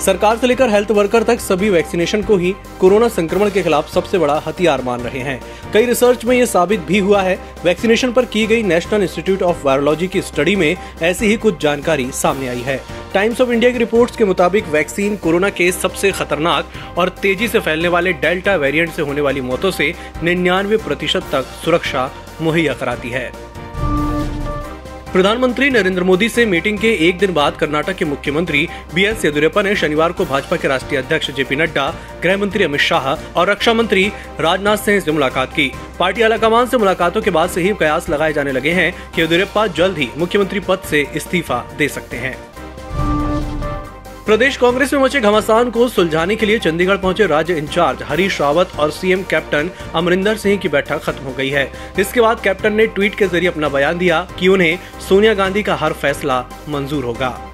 सरकार 0.00 0.36
से 0.38 0.46
लेकर 0.46 0.70
हेल्थ 0.70 0.90
वर्कर 0.90 1.22
तक 1.22 1.40
सभी 1.40 1.68
वैक्सीनेशन 1.70 2.22
को 2.22 2.36
ही 2.36 2.54
कोरोना 2.80 3.08
संक्रमण 3.08 3.50
के 3.50 3.62
खिलाफ 3.62 3.92
सबसे 3.92 4.18
बड़ा 4.18 4.42
हथियार 4.46 4.82
मान 4.82 5.00
रहे 5.00 5.20
हैं। 5.20 5.40
कई 5.72 5.86
रिसर्च 5.86 6.24
में 6.24 6.36
ये 6.36 6.46
साबित 6.46 6.80
भी 6.80 6.98
हुआ 6.98 7.22
है 7.22 7.38
वैक्सीनेशन 7.64 8.12
पर 8.12 8.24
की 8.24 8.46
गई 8.46 8.62
नेशनल 8.62 9.02
इंस्टीट्यूट 9.02 9.42
ऑफ़ 9.42 9.64
वायरोलॉजी 9.64 10.08
की 10.08 10.22
स्टडी 10.22 10.56
में 10.56 10.76
ऐसी 11.02 11.26
ही 11.26 11.36
कुछ 11.36 11.60
जानकारी 11.62 12.10
सामने 12.12 12.48
आई 12.48 12.60
है। 12.60 12.80
टाइम्स 13.14 13.40
ऑफ़ 13.40 13.50
इंडिया 13.50 13.70
की 13.70 13.78
रिपोर्ट्स 13.78 14.16
के 14.16 14.24
मुताबिक 14.24 14.68
वैक्सीन 14.68 15.16
कोरोना 15.16 15.50
के 15.50 15.70
सबसे 15.72 16.12
खतरनाक 16.12 16.98
और 16.98 17.08
तेज़ी 17.22 17.48
से 17.48 17.60
फैलने 17.60 17.88
वाले 17.88 18.12
डेल्टा 18.12 18.56
वेरिएंट 18.56 18.92
से 18.92 19.02
होने 19.02 19.20
वाली 19.20 19.40
मौतों 19.40 19.70
से 19.70 19.92
निन्यानवे 20.22 20.76
प्रतिशत 20.76 21.24
तक 21.32 21.44
सुरक्षा 21.64 22.10
मुहैया 22.40 22.74
कराती 22.74 23.10
है। 23.10 23.45
प्रधानमंत्री 25.16 25.68
नरेंद्र 25.70 26.02
मोदी 26.04 26.28
से 26.28 26.44
मीटिंग 26.46 26.78
के 26.78 26.90
एक 27.06 27.18
दिन 27.18 27.32
बाद 27.34 27.56
कर्नाटक 27.56 27.96
के 27.96 28.04
मुख्यमंत्री 28.04 28.58
बी 28.94 29.04
एस 29.04 29.24
येदुरप्पा 29.24 29.62
ने 29.62 29.74
शनिवार 29.76 30.12
को 30.12 30.24
भाजपा 30.24 30.56
के 30.56 30.68
राष्ट्रीय 30.68 31.00
अध्यक्ष 31.00 31.30
जेपी 31.30 31.56
नड्डा 31.56 31.86
गृह 32.22 32.36
मंत्री 32.36 32.64
अमित 32.64 32.80
शाह 32.80 33.08
और 33.08 33.50
रक्षा 33.50 33.72
मंत्री 33.74 34.04
राजनाथ 34.40 34.76
सिंह 34.76 35.00
से 35.00 35.12
मुलाकात 35.12 35.52
की। 35.52 35.70
पार्टी 35.98 36.22
आलाकमान 36.22 36.66
से 36.66 36.78
मुलाकातों 36.78 37.22
के 37.22 37.30
बाद 37.30 37.50
से 37.50 37.62
ही 37.62 37.72
कयास 37.80 38.08
लगाए 38.10 38.32
जाने 38.32 38.52
लगे 38.52 38.72
हैं 38.72 38.92
कि 39.14 39.22
येदुरप्पा 39.22 39.66
जल्द 39.78 39.98
ही 39.98 40.08
मुख्यमंत्री 40.18 40.60
पद 40.60 40.82
से 40.90 41.04
इस्तीफा 41.16 41.64
दे 41.78 41.88
सकते 41.88 42.16
हैं। 42.16 42.36
प्रदेश 44.26 44.56
कांग्रेस 44.56 44.92
में 44.94 45.00
मचे 45.00 45.20
घमासान 45.20 45.68
को 45.70 45.86
सुलझाने 45.88 46.36
के 46.36 46.46
लिए 46.46 46.58
चंडीगढ़ 46.58 46.96
पहुँचे 46.96 47.26
राज्य 47.26 47.54
इंचार्ज 47.54 48.02
हरीश 48.02 48.40
रावत 48.40 48.70
और 48.78 48.90
सीएम 48.90 49.22
कैप्टन 49.22 49.70
अमरिंदर 49.94 50.36
सिंह 50.36 50.58
की 50.58 50.68
बैठक 50.68 51.02
खत्म 51.02 51.24
हो 51.24 51.32
गई 51.32 51.50
है। 51.50 51.70
इसके 51.98 52.20
बाद 52.20 52.40
कैप्टन 52.40 52.72
ने 52.72 52.86
ट्वीट 52.86 53.14
के 53.14 53.26
ज़रिए 53.26 53.48
अपना 53.48 53.68
बयान 53.68 53.98
दिया 53.98 54.26
कि 54.38 54.48
उन्हें 54.48 54.78
सोनिया 55.08 55.34
गांधी 55.34 55.62
का 55.62 55.74
हर 55.74 55.92
फैसला 55.92 56.44
मंजूर 56.68 57.04
होगा। 57.04 57.45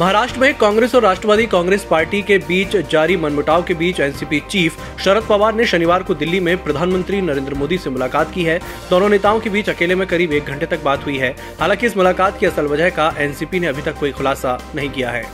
महाराष्ट्र 0.00 0.40
में 0.40 0.54
कांग्रेस 0.54 0.94
और 0.94 1.02
राष्ट्रवादी 1.02 1.46
कांग्रेस 1.46 1.84
पार्टी 1.84 2.20
के 2.22 2.36
बीच 2.38 2.76
जारी 2.90 3.16
मनमुटाव 3.16 3.62
के 3.62 3.74
बीच 3.74 4.00
एनसीपी 4.00 4.40
चीफ 4.50 4.76
शरद 5.04 5.22
पवार 5.22 5.54
ने 5.54 5.66
शनिवार 5.66 6.02
को 6.02 6.14
दिल्ली 6.14 6.40
में 6.40 6.62
प्रधानमंत्री 6.62 7.20
नरेंद्र 7.20 7.54
मोदी 7.54 7.78
से 7.78 7.90
मुलाकात 7.90 8.32
की 8.34 8.42
है। 8.44 8.58
दोनों 8.90 9.08
नेताओं 9.08 9.40
के 9.40 9.50
बीच 9.50 9.70
अकेले 9.70 9.94
में 9.94 10.06
करीब 10.08 10.32
एक 10.32 10.44
घंटे 10.44 10.66
तक 10.66 10.84
बात 10.84 11.06
हुई 11.06 11.16
है। 11.18 11.34
हालाँकि 11.60 11.86
इस 11.86 11.96
मुलाकात 11.96 12.38
की 12.38 12.46
असल 12.46 12.66
वजह 12.66 12.90
का 12.90 13.14
एनसीपी 13.18 13.60
ने 13.60 13.66
अभी 13.66 13.82
तक 13.82 13.98
कोई 13.98 14.12
खुलासा 14.12 14.58
नहीं 14.74 14.90
किया 14.90 15.10
है। 15.10 15.24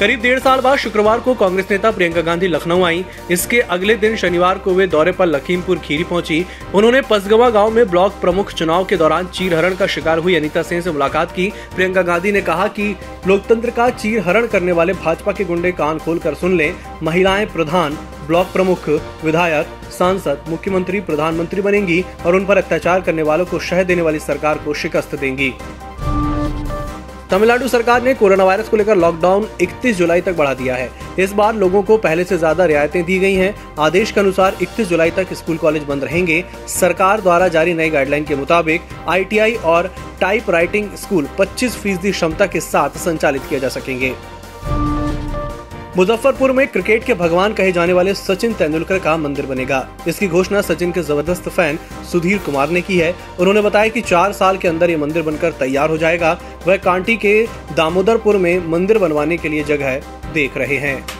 करीब 0.00 0.20
डेढ़ 0.20 0.38
साल 0.38 0.60
बाद 0.60 0.78
शुक्रवार 0.78 1.20
को 1.20 1.32
कांग्रेस 1.34 1.66
नेता 1.70 1.90
प्रियंका 1.90 2.20
गांधी 2.20 2.48
लखनऊ 2.48 2.82
आई। 2.82 3.04
इसके 3.30 3.60
अगले 3.70 3.94
दिन 3.94 4.14
शनिवार 4.16 4.58
को 4.58 4.74
वे 4.74 4.86
दौरे 4.86 5.12
पर 5.12 5.26
लखीमपुर 5.26 5.78
खीरी 5.78 6.04
पहुँची। 6.04 6.44
उन्होंने 6.74 7.00
पसगवा 7.00 7.48
गाँव 7.50 7.70
में 7.70 7.88
ब्लॉक 7.90 8.12
प्रमुख 8.20 8.52
चुनाव 8.52 8.84
के 8.84 8.96
दौरान 8.96 9.26
चीरहरण 9.26 9.74
का 9.74 9.86
शिकार 9.86 10.18
हुई 10.18 10.34
अनिता 10.34 10.62
सिंह 10.62 10.80
से 10.80 10.90
मुलाकात 10.90 11.32
की। 11.32 11.52
प्रियंका 11.74 12.02
गांधी 12.02 12.32
ने 12.32 12.40
कहा 12.40 12.68
कि 12.68 12.94
लोकतंत्र 13.26 13.70
का 13.70 13.88
चीरहरण 13.90 14.46
करने 14.46 14.72
वाले 14.72 14.92
भाजपा 14.94 15.32
के 15.32 15.44
गुंडे 15.44 15.72
कान 15.72 15.98
खोल 15.98 16.18
कर 16.18 16.34
सुन 16.34 16.56
ले। 16.56 16.72
महिलाएँ 17.02 17.46
प्रधान, 17.46 17.98
ब्लॉक 18.26 18.46
प्रमुख, 18.46 18.88
विधायक, 19.24 19.66
सांसद, 19.90 20.44
मुख्यमंत्री, 20.48 21.00
प्रधानमंत्री 21.00 21.62
बनेंगी 21.62 22.04
और 22.26 22.36
उन 22.36 22.46
पर 22.46 22.58
अत्याचार 22.58 23.00
करने 23.00 23.22
वालों 23.22 23.46
को 23.46 23.58
शह 23.58 23.82
देने 23.82 24.02
वाली 24.02 24.18
सरकार 24.20 24.58
को 24.58 24.74
शिकस्त 24.74 25.14
देंगी। 25.14 25.52
तमिलनाडु 27.30 27.66
सरकार 27.68 28.02
ने 28.02 28.12
कोरोना 28.14 28.44
वायरस 28.44 28.68
को 28.68 28.76
लेकर 28.76 28.96
लॉकडाउन 28.96 29.46
31 29.62 29.96
जुलाई 29.96 30.20
तक 30.20 30.36
बढ़ा 30.36 30.54
दिया 30.54 30.74
है। 30.76 30.90
इस 31.18 31.32
बार 31.32 31.54
लोगों 31.54 31.82
को 31.82 31.96
पहले 31.98 32.24
से 32.24 32.38
ज़्यादा 32.38 32.64
रियायतें 32.64 33.04
दी 33.04 33.18
गई 33.18 33.34
हैं। 33.34 33.54
आदेश 33.78 34.12
के 34.12 34.20
अनुसार 34.20 34.56
31 34.62 34.88
जुलाई 34.88 35.10
तक 35.10 35.32
स्कूल 35.34 35.56
कॉलेज 35.56 35.82
बंद 35.82 36.04
रहेंगे। 36.04 36.44
सरकार 36.68 37.20
द्वारा 37.20 37.48
जारी 37.48 37.74
नई 37.74 37.90
गाइडलाइन 37.90 38.24
के 38.24 38.36
मुताबिक 38.36 38.88
आईटीआई 39.08 39.54
और 39.54 39.92
टाइप 40.20 40.50
राइटिंग 40.50 40.90
स्कूल 40.96 41.28
25 41.38 41.76
फ़ीसदी 41.76 42.10
क्षमता 42.12 42.46
के 42.46 42.60
साथ 42.60 42.98
संचालित 42.98 43.42
किया 43.48 43.60
जा 43.60 43.68
सकेंगे। 43.68 44.14
मुजफ्फरपुर 45.96 46.52
में 46.52 46.66
क्रिकेट 46.68 47.04
के 47.04 47.14
भगवान 47.14 47.52
कहे 47.52 47.70
जाने 47.72 47.92
वाले 47.92 48.12
सचिन 48.14 48.52
तेंदुलकर 48.54 48.98
का 48.98 49.16
मंदिर 49.16 49.46
बनेगा। 49.46 49.78
इसकी 50.08 50.26
घोषणा 50.28 50.60
सचिन 50.60 50.92
के 50.92 51.02
ज़बरदस्त 51.02 51.48
फ़ैन 51.48 51.78
सुधीर 52.12 52.38
कुमार 52.38 52.70
ने 52.70 52.80
की 52.80 52.98
है। 52.98 53.14
उन्होंने 53.40 53.60
बताया 53.60 53.88
कि 53.88 54.00
चार 54.00 54.32
साल 54.32 54.56
के 54.56 54.68
अंदर 54.68 54.90
ये 54.90 54.96
मंदिर 54.96 55.22
बनकर 55.22 55.52
तैयार 55.52 55.90
हो 55.90 55.98
जाएगा। 55.98 56.32
वह 56.66 56.76
कांटी 56.76 57.16
के 57.16 57.42
दामोदरपुर 57.76 58.36
में 58.36 58.68
मंदिर 58.68 58.98
बनवाने 58.98 59.36
के 59.36 59.48
लिए 59.48 59.64
जगह 59.64 60.00
देख 60.32 60.56
रहे 60.56 60.76
हैं। 60.76 61.19